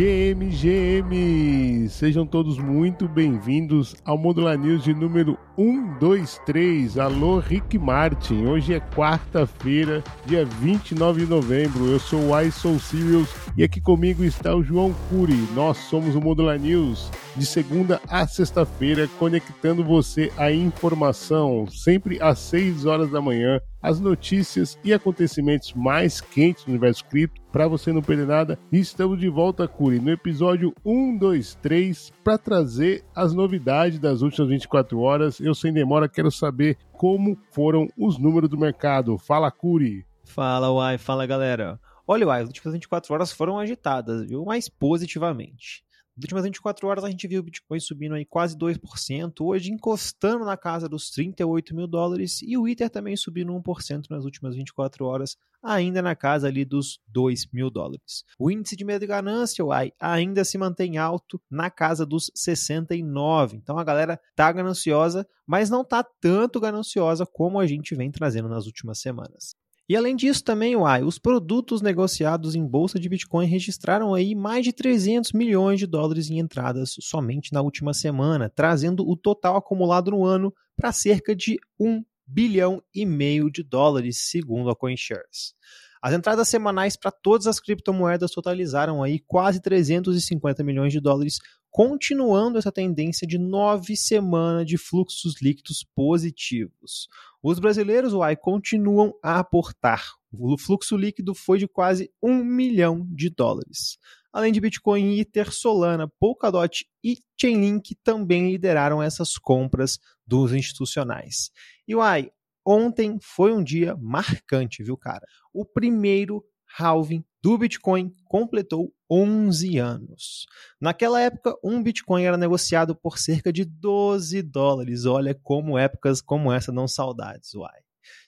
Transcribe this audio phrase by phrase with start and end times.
[0.00, 1.86] GM, GM!
[1.90, 6.96] Sejam todos muito bem-vindos ao Modular News de número 123.
[6.96, 8.46] Alô, Rick Martin.
[8.46, 11.86] Hoje é quarta-feira, dia 29 de novembro.
[11.86, 15.36] Eu sou o iSoul Sirius e aqui comigo está o João Cury.
[15.54, 22.38] Nós somos o Modular News de segunda a sexta-feira, conectando você à informação, sempre às
[22.38, 27.92] 6 horas da manhã, as notícias e acontecimentos mais quentes do universo cripto, para você
[27.92, 28.58] não perder nada.
[28.70, 34.22] E estamos de volta, Curi, no episódio 1, 2, 3, para trazer as novidades das
[34.22, 35.40] últimas 24 horas.
[35.40, 39.18] Eu, sem demora, quero saber como foram os números do mercado.
[39.18, 40.04] Fala, Curi!
[40.24, 41.80] Fala, Uai, fala, galera.
[42.06, 44.44] Olha, Uai, as últimas 24 horas foram agitadas, viu?
[44.44, 45.84] Mas positivamente.
[46.20, 50.44] Nas últimas 24 horas a gente viu o Bitcoin subindo aí quase 2%, hoje encostando
[50.44, 55.06] na casa dos 38 mil dólares e o Ether também subindo 1% nas últimas 24
[55.06, 58.22] horas, ainda na casa ali dos 2 mil dólares.
[58.38, 63.56] O índice de medo de ganância, uai, ainda se mantém alto na casa dos 69.
[63.56, 68.46] Então a galera tá gananciosa, mas não tá tanto gananciosa como a gente vem trazendo
[68.46, 69.56] nas últimas semanas.
[69.90, 74.64] E além disso também, uai, os produtos negociados em bolsa de Bitcoin registraram aí mais
[74.64, 80.12] de 300 milhões de dólares em entradas somente na última semana, trazendo o total acumulado
[80.12, 85.54] no ano para cerca de 1 bilhão e meio de dólares, segundo a CoinShares.
[86.00, 91.38] As entradas semanais para todas as criptomoedas totalizaram aí quase 350 milhões de dólares,
[91.70, 97.08] continuando essa tendência de nove semanas de fluxos líquidos positivos.
[97.42, 100.04] Os brasileiros, uai, continuam a aportar.
[100.32, 103.98] O fluxo líquido foi de quase um milhão de dólares.
[104.32, 111.50] Além de Bitcoin, Ether, Solana, Polkadot e Chainlink também lideraram essas compras dos institucionais.
[111.86, 112.30] E uai,
[112.64, 115.26] ontem foi um dia marcante, viu, cara?
[115.52, 116.44] O primeiro
[116.78, 120.46] halving do Bitcoin completou 11 anos.
[120.80, 125.06] Naquela época, um Bitcoin era negociado por cerca de 12 dólares.
[125.06, 127.80] Olha como épocas como essa dão saudades, uai.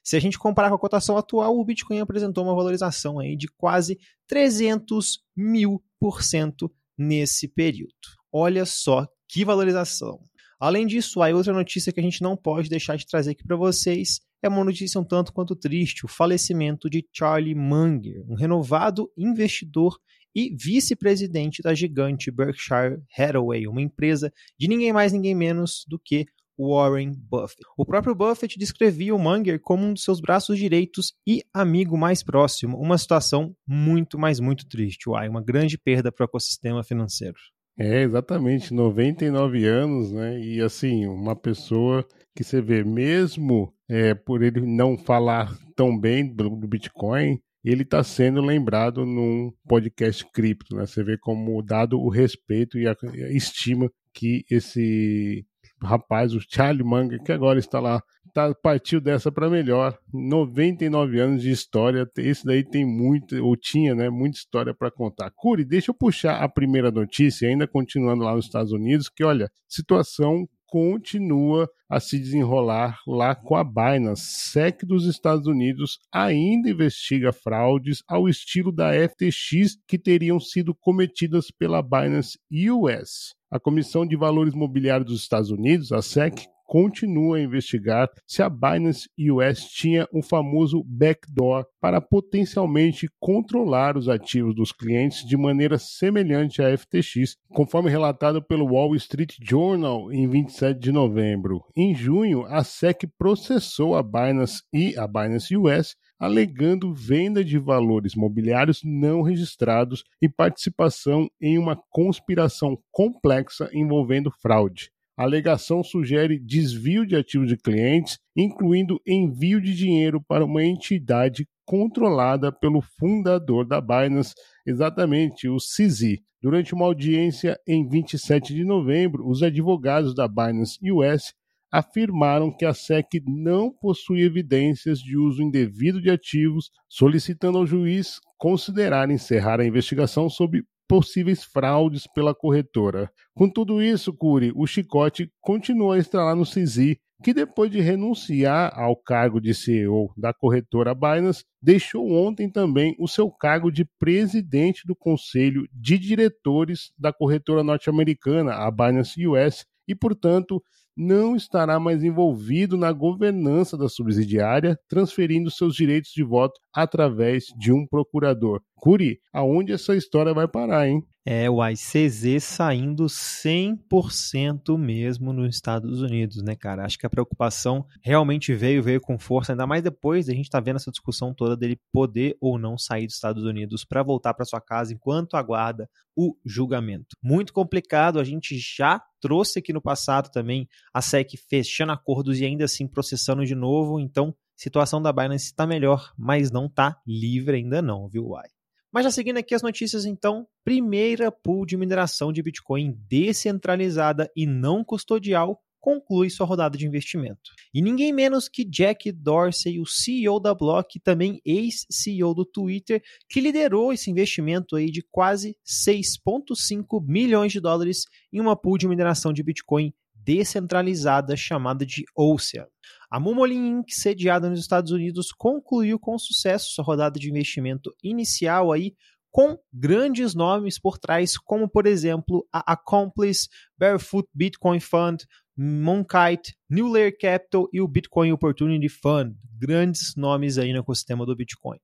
[0.03, 3.49] Se a gente comparar com a cotação atual, o Bitcoin apresentou uma valorização aí de
[3.49, 7.93] quase 300 mil por cento nesse período.
[8.33, 10.21] Olha só que valorização.
[10.63, 13.57] Além disso, há outra notícia que a gente não pode deixar de trazer aqui para
[13.57, 19.11] vocês é uma notícia um tanto quanto triste: o falecimento de Charlie Munger, um renovado
[19.19, 19.99] investidor
[20.33, 26.27] e vice-presidente da gigante Berkshire Hathaway, uma empresa de ninguém mais, ninguém menos do que
[26.57, 27.65] Warren Buffett.
[27.77, 32.23] O próprio Buffett descrevia o Munger como um dos seus braços direitos e amigo mais
[32.23, 35.11] próximo, uma situação muito, mas muito triste.
[35.11, 37.35] Uai, uma grande perda para o ecossistema financeiro.
[37.79, 40.39] É, exatamente, 99 anos, né?
[40.39, 42.07] E assim, uma pessoa
[42.37, 48.03] que você vê, mesmo é, por ele não falar tão bem do, Bitcoin, ele está
[48.03, 50.87] sendo lembrado num podcast cripto, né?
[50.87, 52.95] Você vê como dado o respeito e a
[53.31, 55.45] estima que esse
[55.83, 59.99] rapaz, o Charlie Munger, que agora está lá, tá, partiu dessa para melhor.
[60.13, 65.31] 99 anos de história, esse daí tem muito, ou tinha, né, muita história para contar.
[65.35, 69.51] Curi, deixa eu puxar a primeira notícia, ainda continuando lá nos Estados Unidos, que olha,
[69.69, 74.51] situação continua a se desenrolar lá com a Binance.
[74.51, 81.51] SEC dos Estados Unidos ainda investiga fraudes ao estilo da FTX que teriam sido cometidas
[81.51, 82.39] pela Binance
[82.71, 83.35] US.
[83.51, 88.49] A Comissão de Valores Mobiliários dos Estados Unidos, a SEC, continua a investigar se a
[88.49, 95.77] Binance US tinha um famoso backdoor para potencialmente controlar os ativos dos clientes de maneira
[95.77, 101.63] semelhante à FTX, conforme relatado pelo Wall Street Journal em 27 de novembro.
[101.77, 108.15] Em junho, a SEC processou a Binance e a Binance US alegando venda de valores
[108.15, 114.92] mobiliários não registrados e participação em uma conspiração complexa envolvendo fraude.
[115.17, 121.47] A alegação sugere desvio de ativos de clientes, incluindo envio de dinheiro para uma entidade
[121.67, 124.35] controlada pelo fundador da Binance,
[124.67, 126.19] exatamente o CZ.
[126.41, 131.35] Durante uma audiência em 27 de novembro, os advogados da Binance US
[131.71, 138.19] afirmaram que a SEC não possui evidências de uso indevido de ativos, solicitando ao juiz
[138.37, 143.11] considerar encerrar a investigação sob possíveis fraudes pela corretora.
[143.33, 148.79] Com tudo isso, Curi, o chicote continua a estralar no CZ, que depois de renunciar
[148.79, 154.87] ao cargo de CEO da corretora Binance, deixou ontem também o seu cargo de presidente
[154.87, 160.63] do conselho de diretores da corretora norte-americana, a Binance US, e, portanto,
[160.97, 167.73] não estará mais envolvido na governança da subsidiária, transferindo seus direitos de voto através de
[167.73, 168.61] um procurador.
[168.77, 171.03] Curi, aonde essa história vai parar, hein?
[171.25, 176.85] É, o ICZ saindo 100% mesmo nos Estados Unidos, né, cara?
[176.85, 180.59] Acho que a preocupação realmente veio, veio com força, ainda mais depois a gente tá
[180.59, 184.45] vendo essa discussão toda dele poder ou não sair dos Estados Unidos para voltar para
[184.45, 187.17] sua casa enquanto aguarda o julgamento.
[187.23, 192.45] Muito complicado, a gente já trouxe aqui no passado também a SEC fechando acordos e
[192.45, 197.59] ainda assim processando de novo, então situação da Binance está melhor, mas não está livre
[197.59, 198.49] ainda não, viu, Uai?
[198.93, 204.47] Mas já seguindo aqui as notícias, então, primeira pool de mineração de Bitcoin descentralizada e
[204.47, 207.51] não custodial conclui sua rodada de investimento.
[207.75, 213.41] E ninguém menos que Jack Dorsey, o CEO da Block, também ex-CEO do Twitter, que
[213.41, 219.33] liderou esse investimento aí de quase 6,5 milhões de dólares em uma pool de mineração
[219.33, 222.67] de Bitcoin descentralizada chamada de Ocean.
[223.13, 228.73] A Momolin Inc., sediada nos Estados Unidos, concluiu com sucesso sua rodada de investimento inicial
[228.73, 228.95] aí,
[229.31, 236.89] com grandes nomes por trás, como por exemplo a Accomplice, Barefoot Bitcoin Fund, Monkite, New
[236.89, 241.77] Layer Capital e o Bitcoin Opportunity Fund, grandes nomes aí no ecossistema do Bitcoin.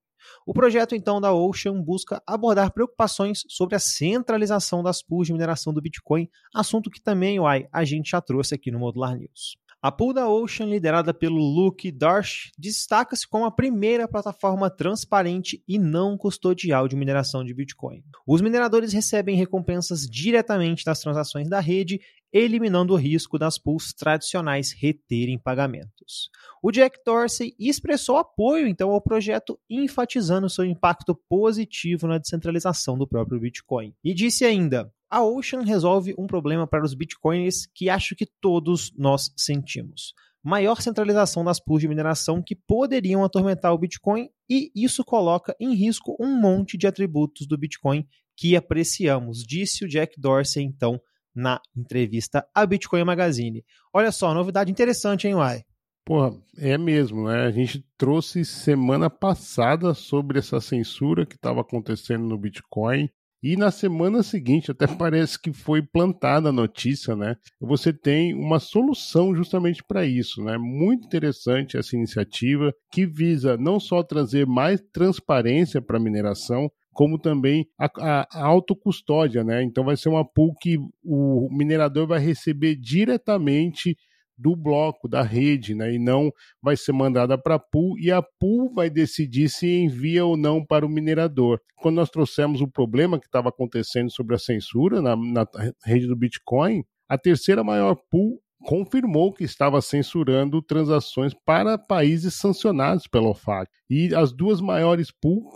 [0.46, 5.75] O projeto então da Ocean busca abordar preocupações sobre a centralização das pools de mineração
[5.75, 9.58] do Bitcoin, assunto que também uai, a gente já trouxe aqui no Modular News.
[9.80, 15.78] A pool da Ocean, liderada pelo Luke Darsh, destaca-se como a primeira plataforma transparente e
[15.78, 18.02] não custodial de mineração de Bitcoin.
[18.26, 22.00] Os mineradores recebem recompensas diretamente das transações da rede,
[22.32, 26.28] eliminando o risco das pools tradicionais reterem pagamentos.
[26.60, 33.06] O Jack Dorsey expressou apoio então ao projeto, enfatizando seu impacto positivo na descentralização do
[33.06, 33.94] próprio Bitcoin.
[34.02, 38.93] E disse ainda: a Ocean resolve um problema para os bitcoins que acho que todos
[38.96, 40.12] nós sentimos.
[40.43, 45.75] Maior centralização das pools de mineração que poderiam atormentar o Bitcoin e isso coloca em
[45.75, 48.06] risco um monte de atributos do Bitcoin
[48.37, 51.00] que apreciamos, disse o Jack Dorsey então
[51.34, 53.64] na entrevista à Bitcoin Magazine.
[53.93, 55.62] Olha só, novidade interessante, hein, Uai?
[56.04, 57.43] Porra, é mesmo, né?
[57.43, 63.11] A gente trouxe semana passada sobre essa censura que estava acontecendo no Bitcoin.
[63.43, 67.37] E na semana seguinte, até parece que foi plantada a notícia, né?
[67.61, 70.58] Você tem uma solução justamente para isso, né?
[70.58, 77.17] Muito interessante essa iniciativa que visa não só trazer mais transparência para a mineração, como
[77.17, 79.62] também a, a, a autocustódia, né?
[79.62, 83.96] Então vai ser uma pool que o minerador vai receber diretamente
[84.38, 85.93] do bloco, da rede, né?
[85.93, 86.32] E não
[86.62, 90.64] vai ser mandada para a pool e a pool vai decidir se envia ou não
[90.64, 91.61] para o minerador.
[91.76, 95.46] Quando nós trouxemos o problema que estava acontecendo sobre a censura na, na
[95.85, 103.06] rede do Bitcoin, a terceira maior pool confirmou que estava censurando transações para países sancionados
[103.06, 103.70] pela OFAC.
[103.90, 105.49] E as duas maiores pools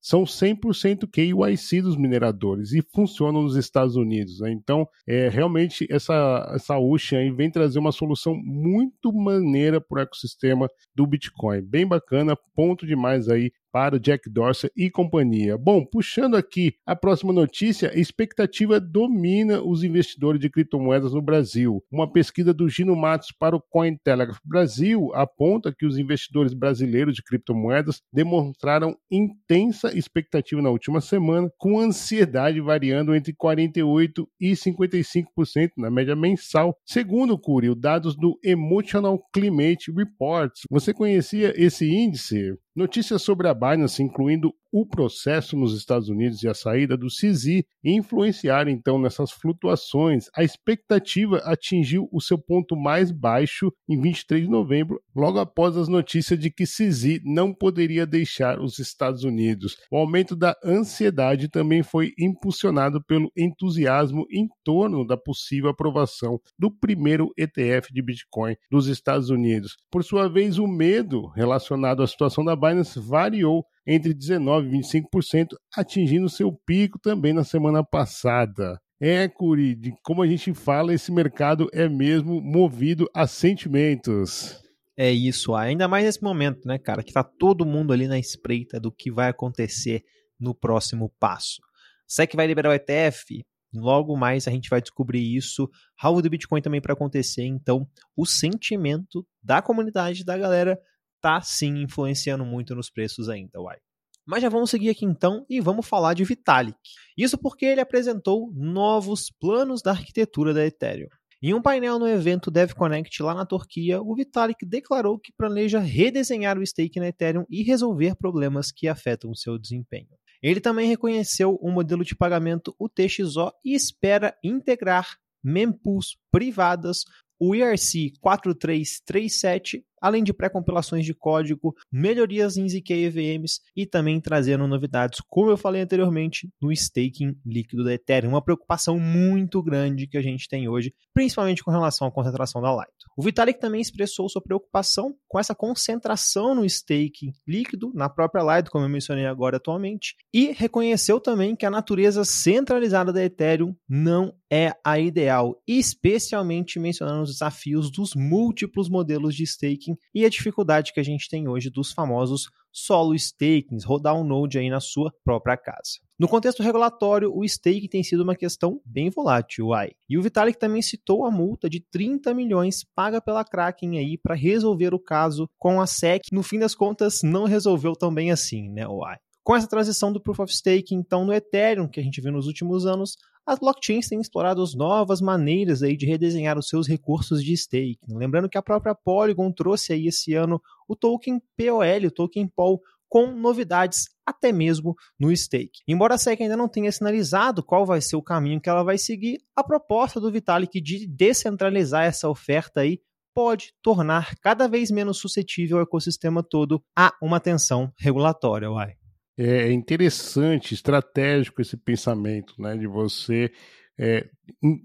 [0.00, 4.40] são 100% KYC dos mineradores e funcionam nos Estados Unidos.
[4.40, 4.50] Né?
[4.50, 10.02] Então, é, realmente, essa, essa Ocean aí vem trazer uma solução muito maneira para o
[10.02, 11.62] ecossistema do Bitcoin.
[11.62, 15.56] Bem bacana, ponto demais aí para o Jack Dorsey e companhia.
[15.56, 21.82] Bom, puxando aqui a próxima notícia, a expectativa domina os investidores de criptomoedas no Brasil.
[21.90, 27.22] Uma pesquisa do Gino Matos para o Cointelegraph Brasil aponta que os investidores brasileiros de
[27.22, 35.90] criptomoedas demonstraram intensa expectativa na última semana, com ansiedade variando entre 48% e 55% na
[35.90, 40.62] média mensal, segundo o Curio, dados do Emotional Climate Reports.
[40.70, 42.56] Você conhecia esse índice?
[42.78, 47.62] Notícias sobre a Binance, incluindo o processo nos Estados Unidos e a saída do CZ,
[47.82, 50.26] influenciaram então nessas flutuações.
[50.36, 55.88] A expectativa atingiu o seu ponto mais baixo em 23 de novembro, logo após as
[55.88, 59.76] notícias de que CZ não poderia deixar os Estados Unidos.
[59.90, 66.70] O aumento da ansiedade também foi impulsionado pelo entusiasmo em torno da possível aprovação do
[66.70, 69.76] primeiro ETF de Bitcoin dos Estados Unidos.
[69.90, 75.56] Por sua vez, o medo relacionado à situação da Binance variou entre 19% e 25%,
[75.74, 78.78] atingindo seu pico também na semana passada.
[79.00, 84.60] É, Curi, de como a gente fala, esse mercado é mesmo movido a sentimentos.
[84.94, 88.78] É isso, ainda mais nesse momento, né, cara, que tá todo mundo ali na espreita
[88.78, 90.02] do que vai acontecer
[90.38, 91.62] no próximo passo.
[92.06, 95.70] SEC vai liberar o ETF, logo mais a gente vai descobrir isso,
[96.02, 100.78] halve do Bitcoin também para acontecer, então o sentimento da comunidade, da galera,
[101.20, 103.78] tá sim influenciando muito nos preços ainda, uai.
[104.26, 106.76] Mas já vamos seguir aqui então e vamos falar de Vitalik.
[107.16, 111.08] Isso porque ele apresentou novos planos da arquitetura da Ethereum.
[111.40, 116.58] Em um painel no evento DevConnect lá na Turquia, o Vitalik declarou que planeja redesenhar
[116.58, 120.08] o stake na Ethereum e resolver problemas que afetam o seu desempenho.
[120.42, 127.04] Ele também reconheceu o modelo de pagamento UTXO e espera integrar mempools privadas
[127.40, 134.66] o ERC 4337 além de pré-compilações de código, melhorias em ZK EVMs e também trazendo
[134.66, 140.18] novidades, como eu falei anteriormente, no staking líquido da Ethereum, uma preocupação muito grande que
[140.18, 142.92] a gente tem hoje, principalmente com relação à concentração da Light.
[143.16, 148.70] O Vitalik também expressou sua preocupação com essa concentração no staking líquido na própria Light,
[148.70, 154.34] como eu mencionei agora atualmente, e reconheceu também que a natureza centralizada da Ethereum não
[154.50, 160.28] é a ideal, especialmente mencionando os desafios dos múltiplos modelos de staking staking e a
[160.28, 164.80] dificuldade que a gente tem hoje dos famosos solo stakings, rodar um node aí na
[164.80, 165.98] sua própria casa.
[166.18, 169.92] No contexto regulatório, o staking tem sido uma questão bem volátil, uai.
[170.08, 174.34] E o Vitalik também citou a multa de 30 milhões paga pela Kraken aí para
[174.34, 176.22] resolver o caso com a SEC.
[176.30, 179.16] No fim das contas, não resolveu tão bem assim, né, uai.
[179.42, 182.46] Com essa transição do Proof of Stake, então, no Ethereum, que a gente viu nos
[182.46, 183.16] últimos anos,
[183.48, 188.14] as blockchains têm explorado novas maneiras aí de redesenhar os seus recursos de staking.
[188.14, 192.78] Lembrando que a própria Polygon trouxe aí esse ano o token POL, o token POL,
[193.08, 195.80] com novidades até mesmo no stake.
[195.88, 198.98] Embora a SEC ainda não tenha sinalizado qual vai ser o caminho que ela vai
[198.98, 203.00] seguir, a proposta do Vitalik de descentralizar essa oferta aí
[203.34, 208.98] pode tornar cada vez menos suscetível o ecossistema todo a uma tensão regulatória, uai.
[209.38, 213.52] É, é interessante, estratégico esse pensamento, né, de você
[213.98, 214.28] é,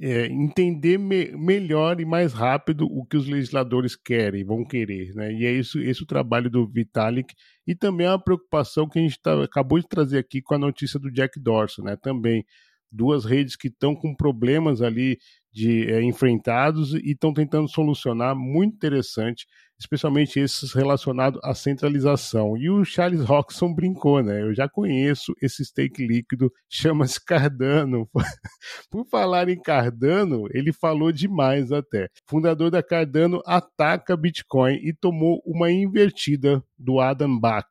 [0.01, 5.31] é, entender me, melhor e mais rápido o que os legisladores querem, vão querer, né?
[5.31, 7.33] E é isso, esse o trabalho do Vitalik
[7.67, 11.00] e também a preocupação que a gente tá, acabou de trazer aqui com a notícia
[11.00, 11.95] do Jack Dorsey, né?
[11.95, 12.43] Também
[12.91, 15.19] duas redes que estão com problemas ali
[15.51, 19.45] de é, enfrentados e estão tentando solucionar, muito interessante,
[19.83, 22.57] especialmente esses relacionados à centralização.
[22.57, 24.41] E o Charles Roxon brincou, né?
[24.41, 28.09] Eu já conheço esse stake líquido, chama-se Cardano.
[28.89, 32.07] Por falar em Cardano, ele falou demais até.
[32.27, 37.67] Fundador da Cardano ataca Bitcoin e tomou uma invertida do Adam Back.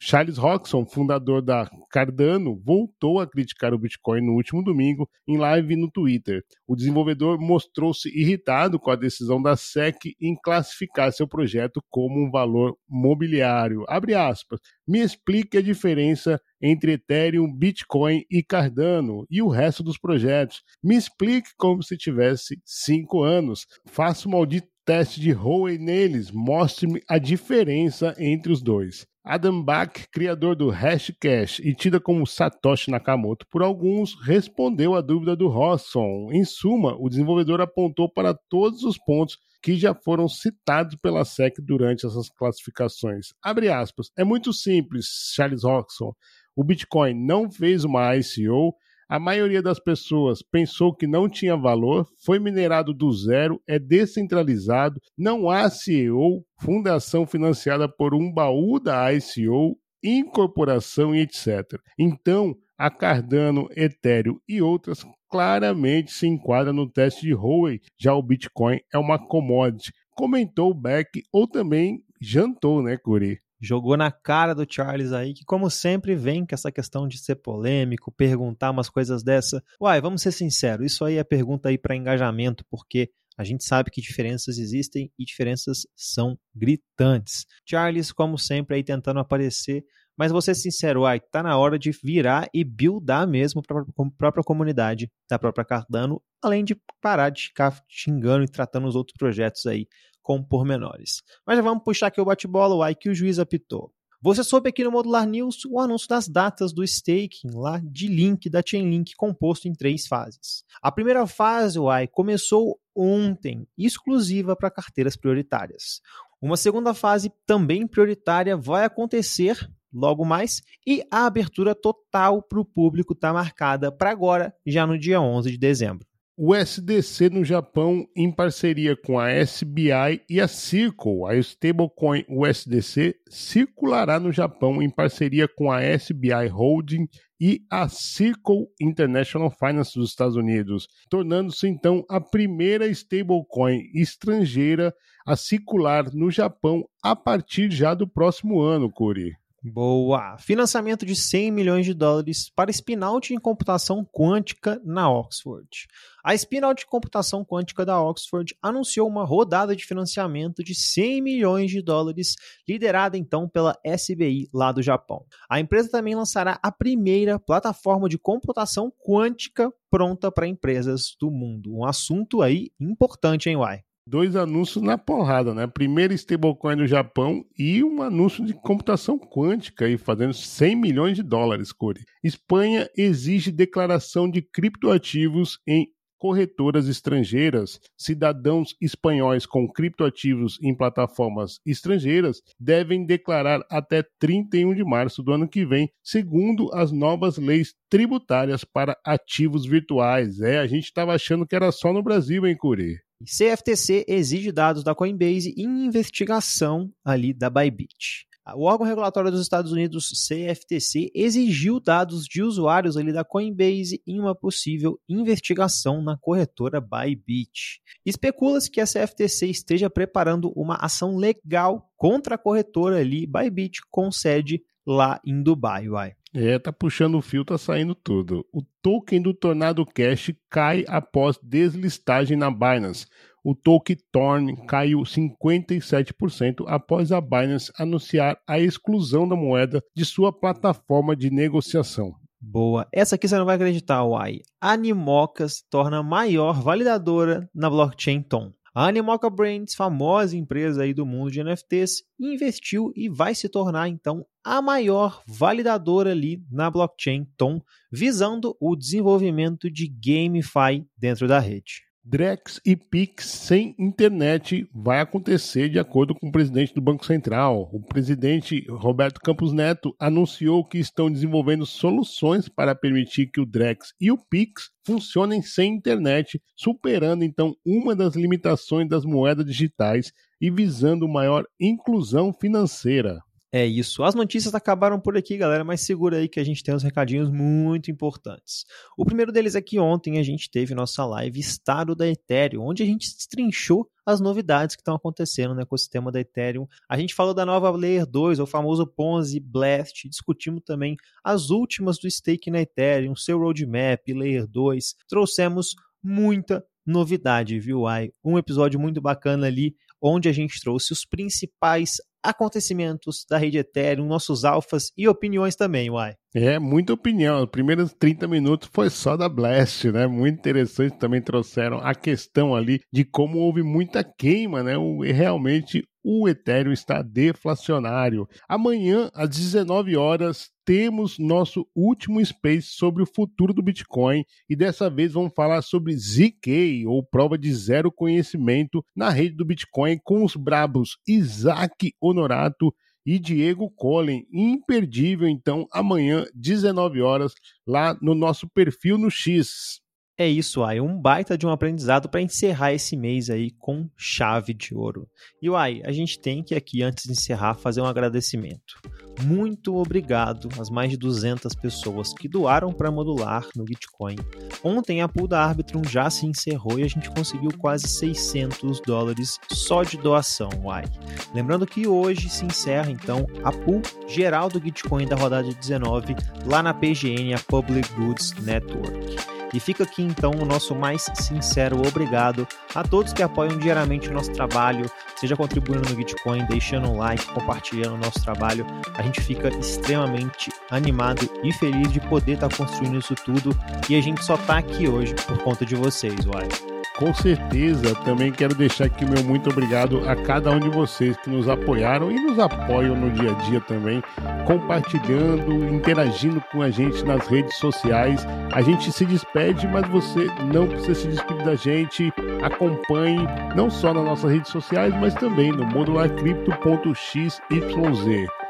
[0.00, 5.74] Charles Roxon, fundador da Cardano, voltou a criticar o Bitcoin no último domingo em live
[5.74, 6.44] no Twitter.
[6.66, 12.30] O desenvolvedor mostrou-se irritado com a decisão da SEC em classificar seu projeto como um
[12.30, 13.84] valor mobiliário.
[13.88, 14.60] Abre aspas.
[14.86, 20.62] Me explique a diferença entre Ethereum, Bitcoin e Cardano e o resto dos projetos.
[20.82, 23.66] Me explique como se tivesse cinco anos.
[23.84, 26.30] Faça o maldito teste de Howey neles.
[26.30, 29.04] Mostre-me a diferença entre os dois.
[29.30, 35.36] Adam Back, criador do Hashcash e tida como Satoshi Nakamoto por alguns, respondeu à dúvida
[35.36, 36.30] do Rosson.
[36.32, 41.56] Em suma, o desenvolvedor apontou para todos os pontos que já foram citados pela SEC
[41.60, 43.34] durante essas classificações.
[43.42, 44.06] Abre aspas.
[44.16, 45.04] É muito simples,
[45.34, 46.14] Charles Roxon.
[46.56, 48.74] O Bitcoin não fez uma ICO,
[49.08, 55.00] a maioria das pessoas pensou que não tinha valor, foi minerado do zero, é descentralizado,
[55.16, 61.80] não há CEO, fundação financiada por um baú da ICO, incorporação e etc.
[61.98, 68.22] Então, a Cardano, Ethereum e outras claramente se enquadram no teste de Howey, já o
[68.22, 69.92] Bitcoin é uma commodity.
[70.10, 73.38] Comentou Beck ou também jantou, né, Curi?
[73.60, 77.36] Jogou na cara do Charles aí, que como sempre vem com essa questão de ser
[77.36, 79.62] polêmico, perguntar umas coisas dessa.
[79.80, 83.90] Uai, vamos ser sinceros, isso aí é pergunta aí para engajamento, porque a gente sabe
[83.90, 87.46] que diferenças existem e diferenças são gritantes.
[87.64, 89.84] Charles, como sempre, aí tentando aparecer,
[90.18, 94.10] mas vou ser sincero, uai, tá na hora de virar e buildar mesmo para a
[94.18, 99.16] própria comunidade da própria Cardano, além de parar de ficar xingando e tratando os outros
[99.16, 99.86] projetos aí
[100.20, 101.22] com pormenores.
[101.46, 103.92] Mas já vamos puxar aqui o bate-bola, o que o juiz apitou.
[104.20, 108.50] Você soube aqui no Modular News o anúncio das datas do staking lá de Link
[108.50, 110.64] da Chainlink composto em três fases.
[110.82, 116.00] A primeira fase, o começou ontem, exclusiva para carteiras prioritárias.
[116.42, 122.64] Uma segunda fase também prioritária vai acontecer logo mais e a abertura total para o
[122.64, 126.08] público está marcada para agora, já no dia 11 de dezembro
[126.40, 131.24] o SDC no Japão em parceria com a SBI e a Circle.
[131.26, 137.08] A stablecoin USDC circulará no Japão em parceria com a SBI Holding
[137.40, 144.94] e a Circle International Finance dos Estados Unidos, tornando-se então a primeira stablecoin estrangeira
[145.26, 149.32] a circular no Japão a partir já do próximo ano, Curi.
[149.70, 150.36] Boa!
[150.38, 155.86] Financiamento de 100 milhões de dólares para spin-out em computação quântica na Oxford.
[156.24, 161.70] A spin-out de computação quântica da Oxford anunciou uma rodada de financiamento de 100 milhões
[161.70, 162.34] de dólares,
[162.68, 165.24] liderada então pela SBI lá do Japão.
[165.48, 171.74] A empresa também lançará a primeira plataforma de computação quântica pronta para empresas do mundo.
[171.74, 173.82] Um assunto aí importante, hein, Uai?
[174.08, 175.66] Dois anúncios na porrada, né?
[175.66, 181.22] Primeiro stablecoin do Japão e um anúncio de computação quântica aí fazendo 100 milhões de
[181.22, 182.00] dólares, Cori.
[182.24, 185.86] Espanha exige declaração de criptoativos em
[186.18, 195.22] corretoras estrangeiras, cidadãos espanhóis com criptoativos em plataformas estrangeiras devem declarar até 31 de março
[195.22, 200.40] do ano que vem, segundo as novas leis tributárias para ativos virtuais.
[200.40, 202.96] É, a gente estava achando que era só no Brasil, hein, Curi?
[203.24, 208.28] CFTC exige dados da Coinbase em investigação ali da Bybit.
[208.54, 214.18] O órgão regulatório dos Estados Unidos, CFTC, exigiu dados de usuários ali da Coinbase em
[214.18, 217.82] uma possível investigação na corretora Bybit.
[218.06, 224.10] Especula-se que a CFTC esteja preparando uma ação legal contra a corretora ali Bybit com
[224.10, 226.14] sede lá em Dubai, vai.
[226.34, 228.46] É, tá puxando o fio, tá saindo tudo.
[228.52, 233.06] O token do Tornado Cash cai após deslistagem na Binance.
[233.44, 240.32] O token Torn caiu 57% após a Binance anunciar a exclusão da moeda de sua
[240.32, 242.14] plataforma de negociação.
[242.40, 242.86] Boa.
[242.92, 244.40] Essa aqui você não vai acreditar, Uai.
[244.60, 248.52] Animoca se torna a maior validadora na blockchain Tom.
[248.78, 253.88] A Animoca Brands, famosa empresa aí do mundo de NFTs, investiu e vai se tornar
[253.88, 261.40] então a maior validadora ali na blockchain Tom, visando o desenvolvimento de GameFi dentro da
[261.40, 261.87] rede.
[262.10, 267.68] Drex e Pix sem internet vai acontecer de acordo com o presidente do Banco Central.
[267.70, 273.92] O presidente Roberto Campos Neto anunciou que estão desenvolvendo soluções para permitir que o Drex
[274.00, 280.10] e o Pix funcionem sem internet, superando então uma das limitações das moedas digitais
[280.40, 283.20] e visando maior inclusão financeira.
[283.50, 284.02] É isso.
[284.04, 287.30] As notícias acabaram por aqui, galera, mas segura aí que a gente tem uns recadinhos
[287.30, 288.66] muito importantes.
[288.94, 292.82] O primeiro deles é que ontem a gente teve nossa live Estado da Ethereum, onde
[292.82, 296.66] a gente destrinchou as novidades que estão acontecendo no ecossistema da Ethereum.
[296.86, 300.94] A gente falou da nova Layer 2, o famoso Ponzi Blast, discutimos também
[301.24, 304.94] as últimas do stake na Ethereum, seu roadmap, Layer 2.
[305.08, 308.10] Trouxemos muita novidade, viu, Ai?
[308.22, 314.06] Um episódio muito bacana ali, onde a gente trouxe os principais acontecimentos da rede Ethereum,
[314.06, 316.14] nossos alfas e opiniões também, Uai.
[316.34, 317.42] É, muita opinião.
[317.42, 320.06] Os primeiros 30 minutos foi só da Blast, né?
[320.06, 320.98] Muito interessante.
[320.98, 324.76] Também trouxeram a questão ali de como houve muita queima, né?
[324.76, 328.28] O, realmente o Ethereum está deflacionário.
[328.46, 334.90] Amanhã, às 19 horas, temos nosso último space sobre o futuro do Bitcoin e dessa
[334.90, 340.24] vez vamos falar sobre ZK, ou prova de zero conhecimento na rede do Bitcoin com
[340.24, 342.72] os brabos Isaac Honorato
[343.08, 344.26] e Diego Collen.
[344.30, 347.32] Imperdível, então, amanhã, 19 horas,
[347.66, 349.80] lá no nosso perfil no X.
[350.20, 354.52] É isso, aí um baita de um aprendizado para encerrar esse mês aí com chave
[354.52, 355.08] de ouro.
[355.40, 358.74] E Uai, a gente tem que aqui antes de encerrar fazer um agradecimento.
[359.22, 364.16] Muito obrigado às mais de 200 pessoas que doaram para modular no Bitcoin.
[364.64, 369.38] Ontem a pool da Arbitrum já se encerrou e a gente conseguiu quase 600 dólares
[369.52, 370.84] só de doação, Uai.
[371.32, 376.60] Lembrando que hoje se encerra então a pool geral do Bitcoin da rodada 19 lá
[376.60, 379.37] na PGN, a Public Goods Network.
[379.52, 384.12] E fica aqui então o nosso mais sincero obrigado a todos que apoiam diariamente o
[384.12, 388.66] nosso trabalho, seja contribuindo no Bitcoin, deixando um like, compartilhando o nosso trabalho.
[388.94, 393.56] A gente fica extremamente animado e feliz de poder estar tá construindo isso tudo
[393.88, 396.77] e a gente só está aqui hoje por conta de vocês, uai.
[396.98, 401.16] Com certeza, também quero deixar aqui o meu muito obrigado a cada um de vocês
[401.18, 404.02] que nos apoiaram e nos apoiam no dia a dia também,
[404.44, 408.26] compartilhando, interagindo com a gente nas redes sociais.
[408.52, 412.12] A gente se despede, mas você não precisa se despedir da gente.
[412.42, 413.20] Acompanhe
[413.54, 417.40] não só nas nossas redes sociais, mas também no modularcrypto.xyz.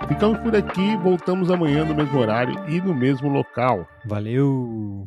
[0.08, 3.86] Ficamos por aqui, voltamos amanhã no mesmo horário e no mesmo local.
[4.06, 5.06] Valeu!